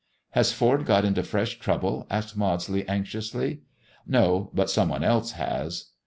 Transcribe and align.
"Has 0.31 0.51
Ford 0.51 0.87
got 0.87 1.05
into 1.05 1.21
fresh 1.21 1.59
trouble?" 1.59 2.07
asked 2.09 2.35
Maudsley 2.35 2.87
anxiously." 2.89 3.61
No, 4.07 4.49
but 4.51 4.67
some 4.71 4.89
one 4.89 5.03
else 5.03 5.33
has. 5.33 5.91